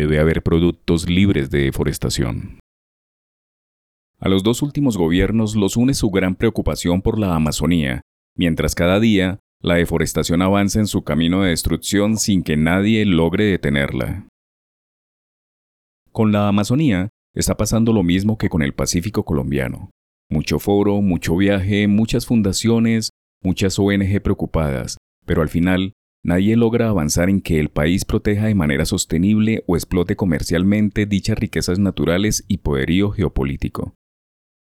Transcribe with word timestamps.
debe 0.00 0.18
haber 0.18 0.42
productos 0.42 1.08
libres 1.08 1.50
de 1.50 1.62
deforestación. 1.62 2.58
A 4.18 4.28
los 4.28 4.42
dos 4.42 4.62
últimos 4.62 4.96
gobiernos 4.96 5.54
los 5.54 5.76
une 5.76 5.94
su 5.94 6.10
gran 6.10 6.34
preocupación 6.34 7.02
por 7.02 7.18
la 7.18 7.34
Amazonía, 7.34 8.02
mientras 8.36 8.74
cada 8.74 9.00
día 9.00 9.38
la 9.60 9.76
deforestación 9.76 10.42
avanza 10.42 10.80
en 10.80 10.86
su 10.86 11.04
camino 11.04 11.42
de 11.42 11.50
destrucción 11.50 12.16
sin 12.16 12.42
que 12.42 12.56
nadie 12.56 13.04
logre 13.04 13.44
detenerla. 13.44 14.28
Con 16.12 16.32
la 16.32 16.48
Amazonía 16.48 17.08
está 17.34 17.56
pasando 17.56 17.92
lo 17.92 18.02
mismo 18.02 18.38
que 18.38 18.48
con 18.48 18.62
el 18.62 18.74
Pacífico 18.74 19.24
colombiano. 19.24 19.90
Mucho 20.30 20.58
foro, 20.58 21.00
mucho 21.00 21.36
viaje, 21.36 21.88
muchas 21.88 22.26
fundaciones, 22.26 23.10
muchas 23.42 23.78
ONG 23.78 24.22
preocupadas, 24.22 24.96
pero 25.26 25.42
al 25.42 25.48
final 25.48 25.92
nadie 26.24 26.56
logra 26.56 26.88
avanzar 26.88 27.30
en 27.30 27.40
que 27.40 27.60
el 27.60 27.68
país 27.68 28.04
proteja 28.04 28.46
de 28.46 28.56
manera 28.56 28.86
sostenible 28.86 29.62
o 29.68 29.76
explote 29.76 30.16
comercialmente 30.16 31.06
dichas 31.06 31.38
riquezas 31.38 31.78
naturales 31.78 32.44
y 32.48 32.58
poderío 32.58 33.10
geopolítico. 33.10 33.94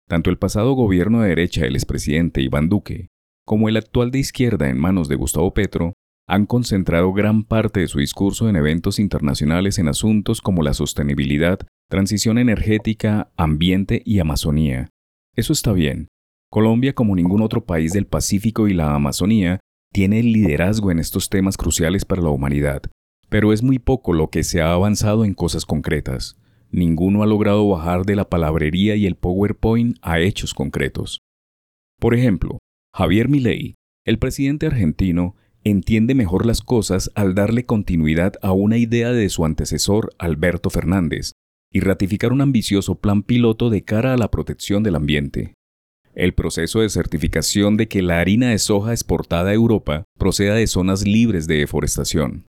Tanto 0.09 0.29
el 0.29 0.37
pasado 0.37 0.73
gobierno 0.73 1.21
de 1.21 1.29
derecha 1.29 1.61
del 1.61 1.75
expresidente 1.75 2.41
Iván 2.41 2.67
Duque 2.67 3.07
como 3.45 3.69
el 3.69 3.77
actual 3.77 4.11
de 4.11 4.19
izquierda 4.19 4.69
en 4.69 4.79
manos 4.79 5.09
de 5.09 5.15
Gustavo 5.15 5.53
Petro 5.53 5.93
han 6.27 6.45
concentrado 6.45 7.11
gran 7.11 7.43
parte 7.43 7.81
de 7.81 7.87
su 7.87 7.99
discurso 7.99 8.47
en 8.47 8.55
eventos 8.55 8.99
internacionales 8.99 9.79
en 9.79 9.89
asuntos 9.89 10.39
como 10.41 10.63
la 10.63 10.73
sostenibilidad, 10.73 11.59
transición 11.89 12.37
energética, 12.37 13.31
ambiente 13.35 14.01
y 14.05 14.19
Amazonía. 14.19 14.89
Eso 15.35 15.51
está 15.51 15.73
bien. 15.73 16.07
Colombia, 16.49 16.93
como 16.93 17.15
ningún 17.15 17.41
otro 17.41 17.65
país 17.65 17.93
del 17.93 18.05
Pacífico 18.05 18.67
y 18.67 18.73
la 18.73 18.93
Amazonía, 18.95 19.59
tiene 19.91 20.19
el 20.19 20.31
liderazgo 20.31 20.91
en 20.91 20.99
estos 20.99 21.29
temas 21.29 21.57
cruciales 21.57 22.05
para 22.05 22.21
la 22.21 22.29
humanidad, 22.29 22.83
pero 23.29 23.53
es 23.53 23.61
muy 23.61 23.79
poco 23.79 24.13
lo 24.13 24.29
que 24.29 24.43
se 24.43 24.61
ha 24.61 24.73
avanzado 24.73 25.25
en 25.25 25.33
cosas 25.33 25.65
concretas. 25.65 26.37
Ninguno 26.71 27.23
ha 27.23 27.25
logrado 27.25 27.67
bajar 27.67 28.05
de 28.05 28.15
la 28.15 28.29
palabrería 28.29 28.95
y 28.95 29.05
el 29.05 29.15
PowerPoint 29.15 29.97
a 30.01 30.19
hechos 30.19 30.53
concretos. 30.53 31.19
Por 31.99 32.15
ejemplo, 32.15 32.59
Javier 32.95 33.27
Milei, 33.27 33.75
el 34.05 34.17
presidente 34.17 34.65
argentino, 34.65 35.35
entiende 35.63 36.15
mejor 36.15 36.45
las 36.45 36.61
cosas 36.61 37.11
al 37.13 37.35
darle 37.35 37.65
continuidad 37.65 38.33
a 38.41 38.53
una 38.53 38.77
idea 38.77 39.11
de 39.11 39.29
su 39.29 39.45
antecesor 39.45 40.13
Alberto 40.17 40.69
Fernández 40.69 41.33
y 41.71 41.81
ratificar 41.81 42.31
un 42.31 42.41
ambicioso 42.41 42.95
plan 42.95 43.23
piloto 43.23 43.69
de 43.69 43.83
cara 43.83 44.13
a 44.13 44.17
la 44.17 44.31
protección 44.31 44.83
del 44.83 44.95
ambiente. 44.95 45.53
El 46.13 46.33
proceso 46.33 46.81
de 46.81 46.89
certificación 46.89 47.77
de 47.77 47.87
que 47.87 48.01
la 48.01 48.19
harina 48.19 48.49
de 48.49 48.59
soja 48.59 48.91
exportada 48.91 49.51
a 49.51 49.53
Europa 49.53 50.03
proceda 50.17 50.55
de 50.55 50.67
zonas 50.67 51.05
libres 51.05 51.47
de 51.47 51.57
deforestación. 51.57 52.45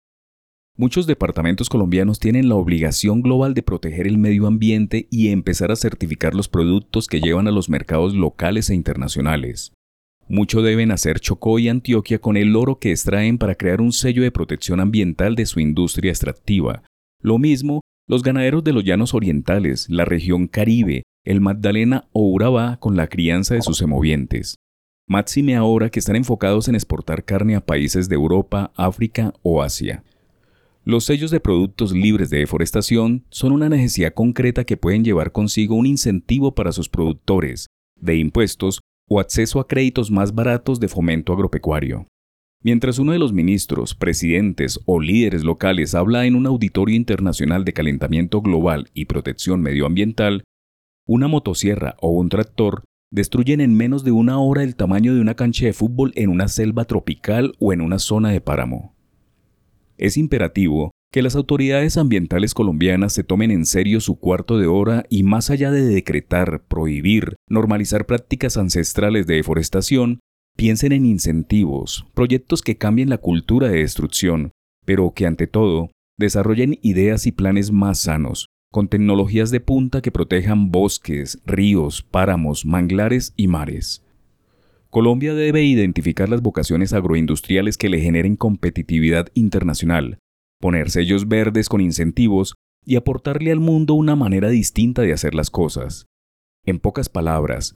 Muchos 0.77 1.07
departamentos 1.07 1.69
colombianos 1.69 2.19
tienen 2.21 2.49
la 2.49 2.55
obligación 2.55 3.21
global 3.21 3.53
de 3.53 3.63
proteger 3.63 4.07
el 4.07 4.17
medio 4.17 4.47
ambiente 4.47 5.09
y 5.11 5.29
empezar 5.29 5.71
a 5.71 5.77
certificar 5.77 6.35
los 6.35 6.49
productos 6.49 7.07
que 7.07 7.21
llevan 7.21 7.49
a 7.49 7.51
los 7.51 7.69
mercados 7.69 8.15
locales 8.15 8.71
e 8.71 8.75
internacionales. 8.75 9.73
Mucho 10.27 10.63
deben 10.63 10.91
hacer 10.91 11.21
Chocó 11.21 11.59
y 11.59 11.69
Antioquia 11.69 12.19
con 12.19 12.39
el 12.39 12.57
oro 12.57 12.79
que 12.79 12.93
extraen 12.93 13.37
para 13.37 13.57
crear 13.57 13.83
un 13.83 13.93
sello 13.93 14.23
de 14.23 14.31
protección 14.31 14.81
ambiental 14.81 15.35
de 15.35 15.45
su 15.45 15.61
industria 15.61 16.13
extractiva. 16.13 16.83
Lo 17.21 17.39
mismo 17.39 17.83
los 18.11 18.25
ganaderos 18.25 18.65
de 18.65 18.73
los 18.73 18.83
llanos 18.83 19.15
orientales, 19.15 19.89
la 19.89 20.05
región 20.05 20.49
Caribe, 20.49 21.05
el 21.31 21.41
Magdalena 21.41 22.09
o 22.13 22.29
Urabá 22.29 22.79
con 22.81 22.97
la 22.97 23.07
crianza 23.07 23.55
de 23.55 23.63
sus 23.63 23.79
semovientes. 23.79 24.57
Máxime 25.07 25.55
ahora 25.55 25.89
que 25.89 26.01
están 26.01 26.17
enfocados 26.17 26.67
en 26.67 26.75
exportar 26.75 27.25
carne 27.25 27.55
a 27.55 27.65
países 27.65 28.09
de 28.09 28.17
Europa, 28.17 28.73
África 28.75 29.33
o 29.43 29.63
Asia. 29.63 30.03
Los 30.85 31.05
sellos 31.05 31.31
de 31.31 31.39
productos 31.39 31.93
libres 31.93 32.31
de 32.31 32.39
deforestación 32.39 33.25
son 33.31 33.53
una 33.53 33.69
necesidad 33.69 34.13
concreta 34.13 34.65
que 34.65 34.77
pueden 34.77 35.05
llevar 35.05 35.31
consigo 35.31 35.77
un 35.77 35.87
incentivo 35.87 36.55
para 36.55 36.73
sus 36.73 36.89
productores, 36.89 37.67
de 37.95 38.17
impuestos 38.17 38.81
o 39.09 39.21
acceso 39.21 39.61
a 39.61 39.69
créditos 39.69 40.11
más 40.11 40.35
baratos 40.35 40.81
de 40.81 40.89
fomento 40.89 41.33
agropecuario. 41.33 42.07
Mientras 42.63 42.99
uno 42.99 43.13
de 43.13 43.21
los 43.21 43.33
ministros, 43.33 43.95
presidentes 43.95 44.81
o 44.85 45.01
líderes 45.01 45.45
locales 45.45 45.95
habla 45.95 46.27
en 46.27 46.35
un 46.35 46.47
auditorio 46.47 46.97
internacional 46.97 47.65
de 47.65 47.73
calentamiento 47.73 48.43
global 48.43 48.91
y 48.95 49.05
protección 49.05 49.61
medioambiental, 49.63 50.43
una 51.07 51.29
motosierra 51.29 51.97
o 52.01 52.11
un 52.11 52.29
tractor 52.29 52.85
destruyen 53.13 53.61
en 53.61 53.77
menos 53.77 54.05
de 54.05 54.13
una 54.13 54.39
hora 54.39 54.63
el 54.63 54.77
tamaño 54.77 55.15
de 55.15 55.21
una 55.21 55.35
cancha 55.35 55.67
de 55.67 55.73
fútbol 55.73 56.13
en 56.15 56.31
una 56.31 56.49
selva 56.49 56.85
tropical 56.85 57.55
o 57.59 57.73
en 57.73 57.81
una 57.81 57.99
zona 57.99 58.31
de 58.31 58.41
páramo. 58.41 58.95
Es 59.99 60.17
imperativo 60.17 60.93
que 61.13 61.23
las 61.23 61.35
autoridades 61.35 61.97
ambientales 61.97 62.55
colombianas 62.55 63.13
se 63.13 63.25
tomen 63.25 63.51
en 63.51 63.67
serio 63.67 64.01
su 64.01 64.19
cuarto 64.19 64.59
de 64.59 64.67
hora 64.67 65.05
y 65.11 65.25
más 65.25 65.51
allá 65.51 65.73
de 65.73 65.83
decretar, 65.83 66.63
prohibir, 66.69 67.35
normalizar 67.49 68.07
prácticas 68.07 68.57
ancestrales 68.57 69.27
de 69.27 69.35
deforestación, 69.35 70.21
piensen 70.57 70.93
en 70.93 71.05
incentivos, 71.05 72.07
proyectos 72.15 72.63
que 72.63 72.77
cambien 72.77 73.09
la 73.09 73.19
cultura 73.19 73.69
de 73.69 73.79
destrucción, 73.79 74.53
pero 74.85 75.13
que 75.13 75.27
ante 75.27 75.49
todo 75.49 75.91
desarrollen 76.17 76.79
ideas 76.83 77.27
y 77.27 77.33
planes 77.33 77.73
más 77.73 77.99
sanos, 78.01 78.47
con 78.73 78.89
tecnologías 78.89 79.51
de 79.51 79.61
punta 79.61 80.01
que 80.01 80.13
protejan 80.13 80.71
bosques, 80.71 81.41
ríos, 81.45 82.03
páramos, 82.03 82.65
manglares 82.65 83.33
y 83.37 83.49
mares. 83.49 84.05
Colombia 84.91 85.35
debe 85.35 85.65
identificar 85.65 86.29
las 86.29 86.43
vocaciones 86.43 86.93
agroindustriales 86.93 87.77
que 87.77 87.89
le 87.89 88.01
generen 88.01 88.37
competitividad 88.37 89.29
internacional, 89.35 90.19
poner 90.61 90.91
sellos 90.91 91.29
verdes 91.29 91.69
con 91.69 91.81
incentivos 91.81 92.55
y 92.85 92.97
aportarle 92.97 93.51
al 93.53 93.61
mundo 93.61 93.95
una 93.95 94.17
manera 94.17 94.49
distinta 94.49 95.03
de 95.03 95.13
hacer 95.13 95.35
las 95.35 95.51
cosas. 95.51 96.07
En 96.65 96.79
pocas 96.79 97.09
palabras, 97.09 97.75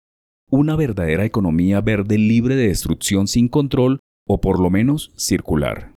una 0.51 0.77
verdadera 0.77 1.25
economía 1.25 1.81
verde 1.81 2.19
libre 2.19 2.57
de 2.57 2.69
destrucción 2.69 3.29
sin 3.29 3.49
control 3.49 4.01
o 4.29 4.41
por 4.41 4.61
lo 4.61 4.69
menos 4.69 5.13
circular. 5.17 5.92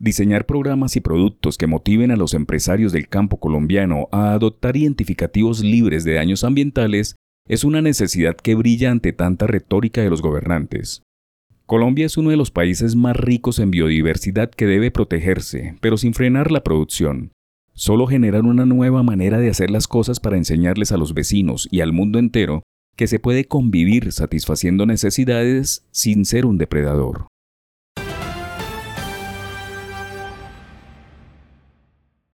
Diseñar 0.00 0.46
programas 0.46 0.94
y 0.94 1.00
productos 1.00 1.58
que 1.58 1.66
motiven 1.66 2.12
a 2.12 2.16
los 2.16 2.32
empresarios 2.32 2.92
del 2.92 3.08
campo 3.08 3.40
colombiano 3.40 4.08
a 4.12 4.32
adoptar 4.32 4.76
identificativos 4.76 5.60
libres 5.60 6.04
de 6.04 6.14
daños 6.14 6.44
ambientales 6.44 7.16
es 7.48 7.64
una 7.64 7.82
necesidad 7.82 8.36
que 8.36 8.54
brilla 8.54 8.92
ante 8.92 9.12
tanta 9.12 9.48
retórica 9.48 10.00
de 10.00 10.10
los 10.10 10.22
gobernantes. 10.22 11.02
Colombia 11.66 12.06
es 12.06 12.16
uno 12.16 12.30
de 12.30 12.36
los 12.36 12.52
países 12.52 12.94
más 12.94 13.16
ricos 13.16 13.58
en 13.58 13.72
biodiversidad 13.72 14.50
que 14.50 14.66
debe 14.66 14.92
protegerse, 14.92 15.74
pero 15.80 15.96
sin 15.96 16.14
frenar 16.14 16.52
la 16.52 16.62
producción. 16.62 17.32
Solo 17.74 18.06
generar 18.06 18.44
una 18.44 18.66
nueva 18.66 19.02
manera 19.02 19.38
de 19.38 19.50
hacer 19.50 19.70
las 19.70 19.88
cosas 19.88 20.20
para 20.20 20.36
enseñarles 20.36 20.92
a 20.92 20.96
los 20.96 21.12
vecinos 21.12 21.68
y 21.72 21.80
al 21.80 21.92
mundo 21.92 22.20
entero 22.20 22.62
que 22.96 23.08
se 23.08 23.18
puede 23.18 23.46
convivir 23.46 24.12
satisfaciendo 24.12 24.86
necesidades 24.86 25.86
sin 25.90 26.24
ser 26.24 26.46
un 26.46 26.56
depredador. 26.56 27.26